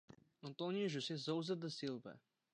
[0.41, 2.19] Antônio José Souza da Silva